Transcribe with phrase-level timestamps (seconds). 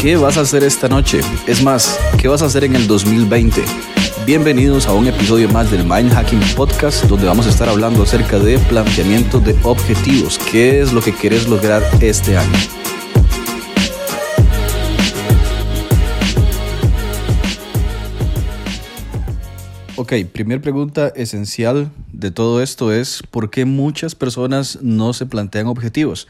[0.00, 1.22] ¿Qué vas a hacer esta noche?
[1.48, 3.64] Es más, ¿qué vas a hacer en el 2020?
[4.24, 8.38] Bienvenidos a un episodio más del Mind Hacking Podcast, donde vamos a estar hablando acerca
[8.38, 10.38] de planteamiento de objetivos.
[10.38, 12.52] ¿Qué es lo que quieres lograr este año?
[19.96, 25.66] Ok, primer pregunta esencial de todo esto es ¿por qué muchas personas no se plantean
[25.66, 26.28] objetivos?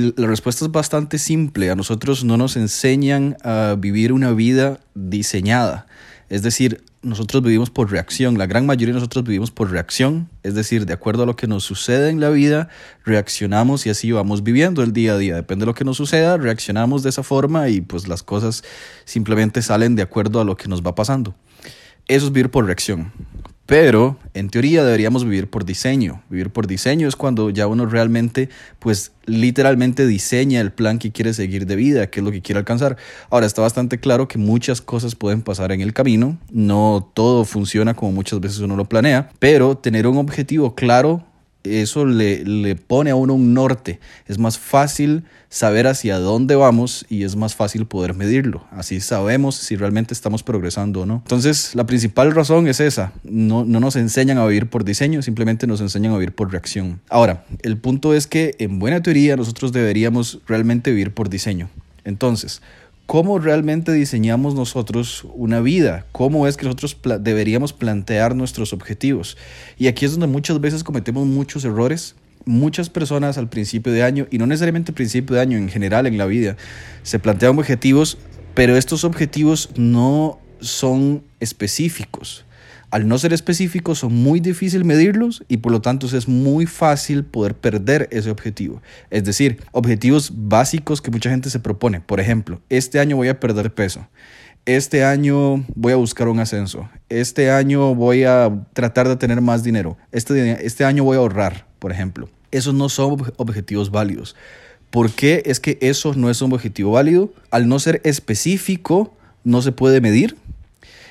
[0.00, 1.70] La respuesta es bastante simple.
[1.70, 5.86] A nosotros no nos enseñan a vivir una vida diseñada.
[6.28, 8.36] Es decir, nosotros vivimos por reacción.
[8.36, 10.28] La gran mayoría de nosotros vivimos por reacción.
[10.42, 12.68] Es decir, de acuerdo a lo que nos sucede en la vida,
[13.04, 15.36] reaccionamos y así vamos viviendo el día a día.
[15.36, 18.64] Depende de lo que nos suceda, reaccionamos de esa forma y pues las cosas
[19.04, 21.34] simplemente salen de acuerdo a lo que nos va pasando.
[22.08, 23.12] Eso es vivir por reacción.
[23.66, 26.22] Pero en teoría deberíamos vivir por diseño.
[26.30, 28.48] Vivir por diseño es cuando ya uno realmente,
[28.78, 32.60] pues literalmente diseña el plan que quiere seguir de vida, qué es lo que quiere
[32.60, 32.96] alcanzar.
[33.28, 36.38] Ahora está bastante claro que muchas cosas pueden pasar en el camino.
[36.52, 41.24] No todo funciona como muchas veces uno lo planea, pero tener un objetivo claro
[41.66, 44.00] eso le, le, pone a uno un norte.
[44.26, 48.64] Es más fácil saber hacia dónde vamos y es más fácil poder medirlo.
[48.70, 51.16] Así sabemos si realmente estamos progresando o no.
[51.24, 53.12] Entonces, la principal razón es esa.
[53.24, 57.00] No, no nos enseñan a vivir por diseño, simplemente nos enseñan a vivir por reacción.
[57.08, 61.68] Ahora, el punto es que en buena teoría nosotros deberíamos realmente vivir por diseño.
[62.04, 62.62] Entonces,
[63.06, 69.36] cómo realmente diseñamos nosotros una vida, cómo es que nosotros deberíamos plantear nuestros objetivos.
[69.78, 72.16] Y aquí es donde muchas veces cometemos muchos errores.
[72.48, 76.06] Muchas personas al principio de año, y no necesariamente al principio de año, en general
[76.06, 76.56] en la vida,
[77.02, 78.18] se plantean objetivos,
[78.54, 82.45] pero estos objetivos no son específicos
[82.96, 87.24] al no ser específicos son muy difícil medirlos y por lo tanto es muy fácil
[87.24, 88.80] poder perder ese objetivo.
[89.10, 92.00] Es decir, objetivos básicos que mucha gente se propone.
[92.00, 94.08] Por ejemplo, este año voy a perder peso.
[94.64, 96.88] Este año voy a buscar un ascenso.
[97.10, 99.98] Este año voy a tratar de tener más dinero.
[100.10, 102.30] Este, este año voy a ahorrar, por ejemplo.
[102.50, 104.36] Esos no son objetivos válidos.
[104.88, 107.30] ¿Por qué es que eso no es un objetivo válido?
[107.50, 109.14] Al no ser específico,
[109.44, 110.38] no se puede medir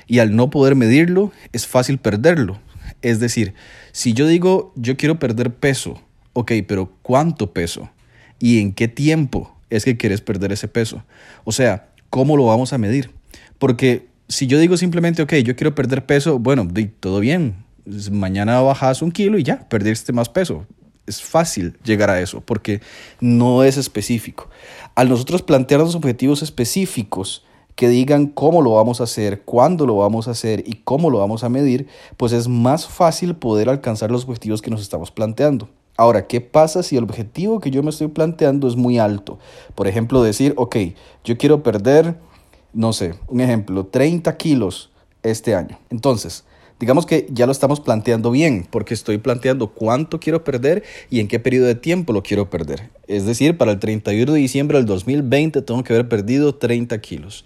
[0.06, 2.58] y al no poder medirlo es fácil perderlo.
[3.02, 3.54] Es decir,
[3.92, 6.00] si yo digo yo quiero perder peso,
[6.32, 7.90] ok, pero ¿cuánto peso?
[8.38, 11.04] ¿Y en qué tiempo es que quieres perder ese peso?
[11.44, 13.10] O sea, ¿cómo lo vamos a medir?
[13.58, 16.68] Porque si yo digo simplemente, ok, yo quiero perder peso, bueno,
[17.00, 17.64] todo bien,
[18.10, 20.66] mañana bajas un kilo y ya, perdiste más peso.
[21.06, 22.80] Es fácil llegar a eso porque
[23.20, 24.50] no es específico.
[24.96, 27.45] Al nosotros plantearnos objetivos específicos,
[27.76, 31.18] que digan cómo lo vamos a hacer, cuándo lo vamos a hacer y cómo lo
[31.18, 35.68] vamos a medir, pues es más fácil poder alcanzar los objetivos que nos estamos planteando.
[35.98, 39.38] Ahora, ¿qué pasa si el objetivo que yo me estoy planteando es muy alto?
[39.74, 40.76] Por ejemplo, decir, ok,
[41.22, 42.18] yo quiero perder,
[42.72, 44.90] no sé, un ejemplo, 30 kilos
[45.22, 45.78] este año.
[45.90, 46.44] Entonces,
[46.80, 51.28] digamos que ya lo estamos planteando bien, porque estoy planteando cuánto quiero perder y en
[51.28, 52.90] qué periodo de tiempo lo quiero perder.
[53.06, 57.44] Es decir, para el 31 de diciembre del 2020 tengo que haber perdido 30 kilos.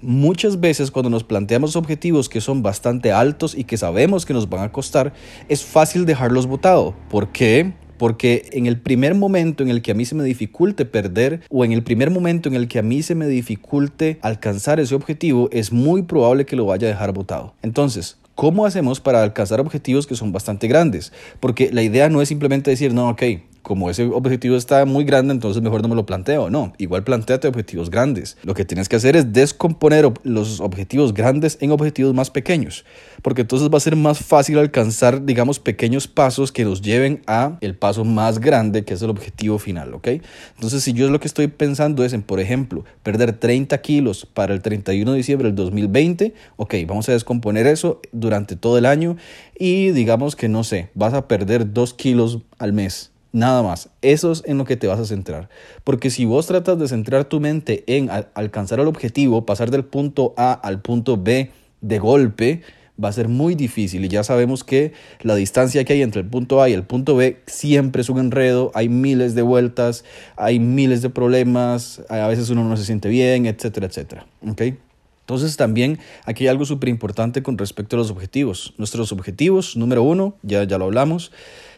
[0.00, 4.48] Muchas veces cuando nos planteamos objetivos que son bastante altos y que sabemos que nos
[4.48, 5.14] van a costar,
[5.48, 6.94] es fácil dejarlos botados.
[7.08, 7.72] ¿Por qué?
[7.96, 11.64] Porque en el primer momento en el que a mí se me dificulte perder o
[11.64, 15.48] en el primer momento en el que a mí se me dificulte alcanzar ese objetivo,
[15.52, 17.54] es muy probable que lo vaya a dejar botado.
[17.62, 21.12] Entonces, ¿Cómo hacemos para alcanzar objetivos que son bastante grandes?
[21.38, 23.22] Porque la idea no es simplemente decir, no, ok,
[23.64, 26.50] como ese objetivo está muy grande, entonces mejor no me lo planteo.
[26.50, 28.36] No, igual planteate objetivos grandes.
[28.42, 32.84] Lo que tienes que hacer es descomponer los objetivos grandes en objetivos más pequeños,
[33.22, 37.56] porque entonces va a ser más fácil alcanzar, digamos, pequeños pasos que nos lleven a
[37.62, 40.08] el paso más grande, que es el objetivo final, ¿ok?
[40.56, 44.52] Entonces, si yo lo que estoy pensando es en, por ejemplo, perder 30 kilos para
[44.52, 49.16] el 31 de diciembre del 2020, ok, vamos a descomponer eso durante todo el año
[49.58, 53.88] y digamos que, no sé, vas a perder 2 kilos al mes Nada más.
[54.00, 55.48] Eso es en lo que te vas a centrar.
[55.82, 60.34] Porque si vos tratas de centrar tu mente en alcanzar el objetivo, pasar del punto
[60.36, 61.50] A al punto B
[61.80, 62.62] de golpe,
[63.02, 64.04] va a ser muy difícil.
[64.04, 67.16] Y ya sabemos que la distancia que hay entre el punto A y el punto
[67.16, 68.70] B siempre es un enredo.
[68.72, 70.04] Hay miles de vueltas,
[70.36, 72.02] hay miles de problemas.
[72.08, 74.26] A veces uno no se siente bien, etcétera, etcétera.
[74.48, 74.78] ¿Okay?
[75.24, 78.74] Entonces también aquí hay algo súper importante con respecto a los objetivos.
[78.78, 81.32] Nuestros objetivos, número uno, ya, ya lo hablamos,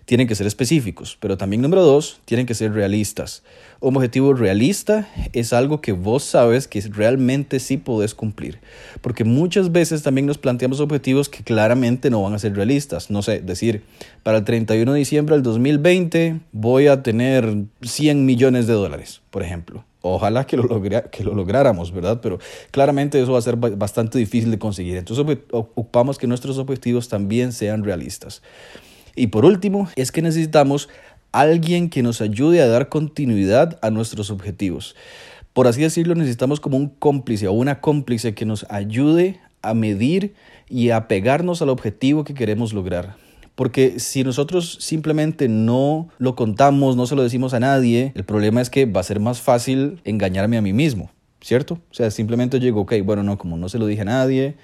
[0.07, 3.43] tienen que ser específicos, pero también número dos, tienen que ser realistas.
[3.81, 8.61] Un objetivo realista es algo que vos sabes que realmente sí podés cumplir,
[9.03, 13.11] porque muchas veces también nos planteamos objetivos que claramente no van a ser realistas.
[13.11, 13.83] No sé, decir,
[14.23, 19.43] para el 31 de diciembre del 2020 voy a tener 100 millones de dólares, por
[19.43, 19.85] ejemplo.
[20.03, 20.69] Ojalá que lo,
[21.11, 22.21] que lo lográramos, ¿verdad?
[22.23, 22.39] Pero
[22.71, 24.97] claramente eso va a ser bastante difícil de conseguir.
[24.97, 28.41] Entonces ocupamos que nuestros objetivos también sean realistas.
[29.17, 30.89] Y por último, es que necesitamos
[31.33, 34.95] alguien que nos ayude a dar continuidad a nuestros objetivos.
[35.53, 40.35] Por así decirlo, necesitamos como un cómplice o una cómplice que nos ayude a medir
[40.69, 43.17] y a pegarnos al objetivo que queremos lograr.
[43.55, 48.61] Porque si nosotros simplemente no lo contamos, no se lo decimos a nadie, el problema
[48.61, 51.11] es que va a ser más fácil engañarme a mí mismo,
[51.41, 51.81] ¿cierto?
[51.91, 54.57] O sea, simplemente llego, ok, bueno, no, como no se lo dije a nadie,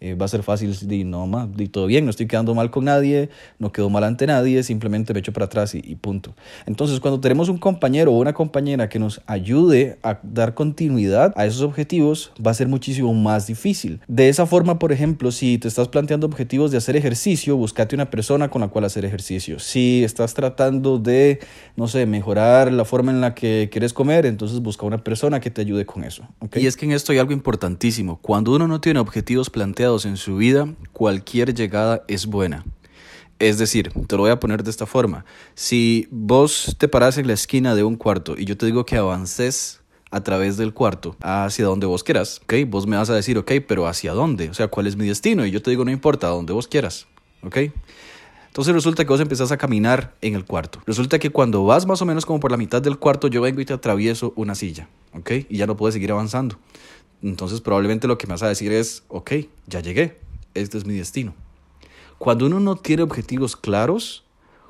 [0.00, 2.70] eh, va a ser fácil y no más, y todo bien, no estoy quedando mal
[2.70, 6.34] con nadie, no quedo mal ante nadie, simplemente me echo para atrás y, punto.
[6.66, 11.46] Entonces, cuando tenemos un compañero o una compañera que nos ayude a dar continuidad a
[11.46, 14.00] esos objetivos, va a ser muchísimo más difícil.
[14.06, 18.10] De esa forma, por ejemplo, si te estás planteando objetivos de hacer ejercicio, búscate una
[18.10, 19.58] persona con la cual hacer ejercicio.
[19.58, 21.40] Si estás tratando de,
[21.76, 25.50] no sé, mejorar la forma en la que quieres comer, entonces busca una persona que
[25.50, 26.22] te ayude con eso.
[26.54, 28.18] Y es que en esto hay algo importantísimo.
[28.22, 32.64] Cuando uno no tiene objetivos planteados, en su vida, cualquier llegada es buena.
[33.38, 35.24] Es decir, te lo voy a poner de esta forma.
[35.54, 38.96] Si vos te paras en la esquina de un cuarto y yo te digo que
[38.96, 39.80] avances
[40.10, 42.54] a través del cuarto hacia donde vos quieras, ¿ok?
[42.66, 44.50] Vos me vas a decir, ok, pero ¿hacia dónde?
[44.50, 45.46] O sea, ¿cuál es mi destino?
[45.46, 47.06] Y yo te digo, no importa, a donde vos quieras,
[47.42, 47.56] ¿ok?
[48.48, 50.80] Entonces resulta que vos empezás a caminar en el cuarto.
[50.84, 53.60] Resulta que cuando vas más o menos como por la mitad del cuarto, yo vengo
[53.60, 55.30] y te atravieso una silla, ¿ok?
[55.48, 56.58] Y ya no puedes seguir avanzando.
[57.22, 59.32] Entonces probablemente lo que me vas a decir es, ok,
[59.66, 60.18] ya llegué,
[60.54, 61.34] este es mi destino.
[62.18, 64.24] Cuando uno no tiene objetivos claros,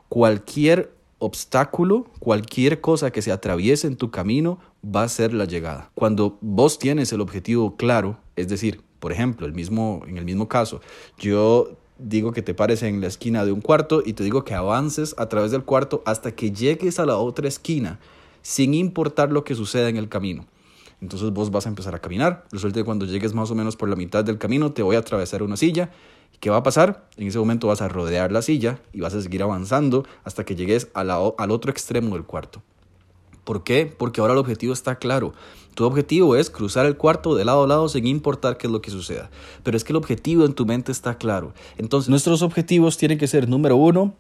[0.09, 5.91] cualquier obstáculo, cualquier cosa que se atraviese en tu camino va a ser la llegada.
[5.95, 10.49] Cuando vos tienes el objetivo claro, es decir, por ejemplo, el mismo, en el mismo
[10.49, 10.81] caso,
[11.19, 14.55] yo digo que te pares en la esquina de un cuarto y te digo que
[14.55, 17.99] avances a través del cuarto hasta que llegues a la otra esquina,
[18.43, 20.47] sin importar lo que suceda en el camino.
[21.01, 22.45] Entonces vos vas a empezar a caminar.
[22.51, 25.01] Resulta que cuando llegues más o menos por la mitad del camino te voy a
[25.01, 25.91] atravesar una silla.
[26.41, 27.09] ¿Qué va a pasar?
[27.17, 30.55] En ese momento vas a rodear la silla y vas a seguir avanzando hasta que
[30.55, 31.11] llegues al
[31.51, 32.63] otro extremo del cuarto.
[33.45, 33.87] ¿Por qué?
[33.87, 35.33] Porque ahora el objetivo está claro.
[35.75, 38.83] Tu objetivo es cruzar el cuarto de lado a lado sin importar qué es lo
[38.83, 39.31] que suceda.
[39.63, 41.55] Pero es que el objetivo en tu mente está claro.
[41.79, 44.15] Entonces nuestros objetivos tienen que ser, número uno,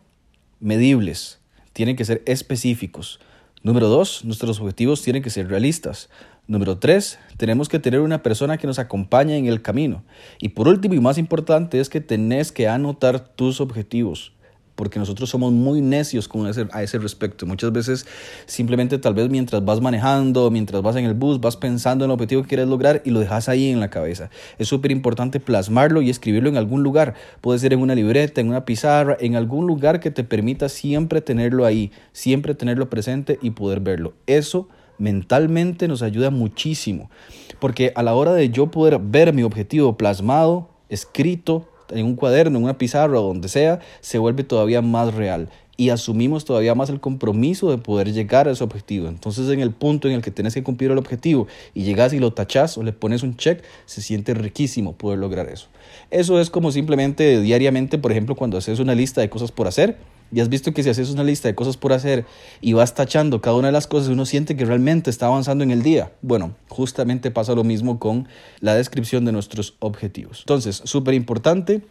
[0.60, 1.40] medibles.
[1.72, 3.20] Tienen que ser específicos.
[3.62, 6.08] Número dos, nuestros objetivos tienen que ser realistas.
[6.48, 10.02] Número tres, tenemos que tener una persona que nos acompañe en el camino.
[10.38, 14.32] Y por último y más importante es que tenés que anotar tus objetivos
[14.74, 17.44] porque nosotros somos muy necios con ese, a ese respecto.
[17.46, 18.06] Muchas veces
[18.46, 22.14] simplemente tal vez mientras vas manejando, mientras vas en el bus, vas pensando en el
[22.14, 24.30] objetivo que quieres lograr y lo dejas ahí en la cabeza.
[24.56, 27.14] Es súper importante plasmarlo y escribirlo en algún lugar.
[27.40, 31.20] Puede ser en una libreta, en una pizarra, en algún lugar que te permita siempre
[31.20, 34.14] tenerlo ahí, siempre tenerlo presente y poder verlo.
[34.28, 34.68] Eso
[34.98, 37.10] mentalmente nos ayuda muchísimo,
[37.58, 42.58] porque a la hora de yo poder ver mi objetivo plasmado, escrito, en un cuaderno,
[42.58, 45.48] en una pizarra o donde sea, se vuelve todavía más real
[45.78, 49.06] y asumimos todavía más el compromiso de poder llegar a ese objetivo.
[49.08, 52.19] Entonces en el punto en el que tienes que cumplir el objetivo y llegas y
[52.19, 55.69] lo tachas o le pones un check, se siente riquísimo poder lograr eso.
[56.10, 59.96] Eso es como simplemente diariamente, por ejemplo, cuando haces una lista de cosas por hacer,
[60.30, 62.26] y has visto que si haces una lista de cosas por hacer
[62.60, 65.70] y vas tachando cada una de las cosas, uno siente que realmente está avanzando en
[65.70, 66.12] el día.
[66.20, 68.28] Bueno, justamente pasa lo mismo con
[68.61, 70.40] la descripción de nuestros objetivos.
[70.40, 71.82] Entonces, súper importante,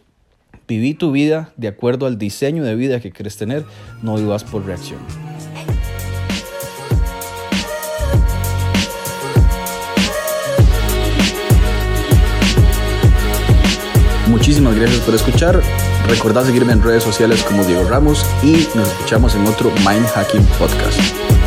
[0.66, 3.64] viví tu vida de acuerdo al diseño de vida que quieres tener,
[4.02, 5.00] no vivas por reacción.
[14.28, 15.60] Muchísimas gracias por escuchar.
[16.06, 20.44] Recordad seguirme en redes sociales como Diego Ramos y nos escuchamos en otro Mind Hacking
[20.58, 21.37] Podcast.